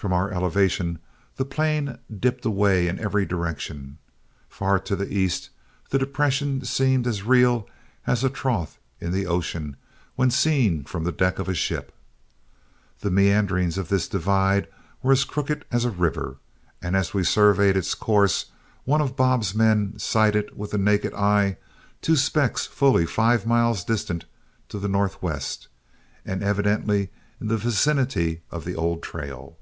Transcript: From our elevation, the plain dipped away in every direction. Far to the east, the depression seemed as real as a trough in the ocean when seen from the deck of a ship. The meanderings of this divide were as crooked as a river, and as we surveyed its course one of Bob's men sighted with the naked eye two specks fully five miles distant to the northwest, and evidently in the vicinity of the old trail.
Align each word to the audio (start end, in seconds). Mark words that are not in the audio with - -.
From 0.00 0.14
our 0.14 0.30
elevation, 0.30 0.98
the 1.36 1.44
plain 1.44 1.98
dipped 2.10 2.46
away 2.46 2.88
in 2.88 2.98
every 2.98 3.26
direction. 3.26 3.98
Far 4.48 4.78
to 4.78 4.96
the 4.96 5.12
east, 5.14 5.50
the 5.90 5.98
depression 5.98 6.64
seemed 6.64 7.06
as 7.06 7.22
real 7.22 7.68
as 8.06 8.24
a 8.24 8.30
trough 8.30 8.80
in 8.98 9.12
the 9.12 9.26
ocean 9.26 9.76
when 10.16 10.30
seen 10.30 10.84
from 10.84 11.04
the 11.04 11.12
deck 11.12 11.38
of 11.38 11.50
a 11.50 11.54
ship. 11.54 11.94
The 13.00 13.10
meanderings 13.10 13.76
of 13.76 13.90
this 13.90 14.08
divide 14.08 14.68
were 15.02 15.12
as 15.12 15.24
crooked 15.24 15.66
as 15.70 15.84
a 15.84 15.90
river, 15.90 16.38
and 16.80 16.96
as 16.96 17.12
we 17.12 17.22
surveyed 17.22 17.76
its 17.76 17.94
course 17.94 18.46
one 18.86 19.02
of 19.02 19.16
Bob's 19.16 19.54
men 19.54 19.98
sighted 19.98 20.56
with 20.56 20.70
the 20.70 20.78
naked 20.78 21.12
eye 21.12 21.58
two 22.00 22.16
specks 22.16 22.64
fully 22.64 23.04
five 23.04 23.44
miles 23.44 23.84
distant 23.84 24.24
to 24.70 24.78
the 24.78 24.88
northwest, 24.88 25.68
and 26.24 26.42
evidently 26.42 27.10
in 27.38 27.48
the 27.48 27.58
vicinity 27.58 28.40
of 28.50 28.64
the 28.64 28.74
old 28.74 29.02
trail. 29.02 29.58